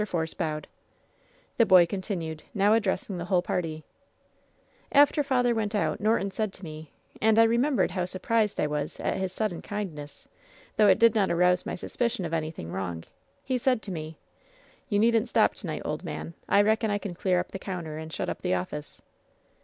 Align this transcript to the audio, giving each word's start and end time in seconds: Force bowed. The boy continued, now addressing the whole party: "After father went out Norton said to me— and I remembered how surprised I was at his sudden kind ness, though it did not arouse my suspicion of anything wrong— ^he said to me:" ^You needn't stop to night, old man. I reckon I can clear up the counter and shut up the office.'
Force 0.03 0.33
bowed. 0.33 0.65
The 1.57 1.65
boy 1.67 1.85
continued, 1.85 2.41
now 2.55 2.73
addressing 2.73 3.19
the 3.19 3.25
whole 3.25 3.43
party: 3.43 3.83
"After 4.91 5.21
father 5.21 5.53
went 5.53 5.75
out 5.75 5.99
Norton 6.01 6.31
said 6.31 6.51
to 6.53 6.63
me— 6.63 6.89
and 7.21 7.37
I 7.37 7.43
remembered 7.43 7.91
how 7.91 8.05
surprised 8.05 8.59
I 8.59 8.65
was 8.65 8.99
at 8.99 9.17
his 9.17 9.31
sudden 9.31 9.61
kind 9.61 9.93
ness, 9.93 10.27
though 10.75 10.87
it 10.87 10.97
did 10.97 11.13
not 11.13 11.29
arouse 11.29 11.67
my 11.67 11.75
suspicion 11.75 12.25
of 12.25 12.33
anything 12.33 12.71
wrong— 12.71 13.03
^he 13.47 13.59
said 13.59 13.83
to 13.83 13.91
me:" 13.91 14.17
^You 14.91 14.99
needn't 14.99 15.29
stop 15.29 15.53
to 15.57 15.67
night, 15.67 15.83
old 15.85 16.03
man. 16.03 16.33
I 16.49 16.63
reckon 16.63 16.89
I 16.89 16.97
can 16.97 17.13
clear 17.13 17.39
up 17.39 17.51
the 17.51 17.59
counter 17.59 17.99
and 17.99 18.11
shut 18.11 18.27
up 18.27 18.41
the 18.41 18.55
office.' 18.55 19.03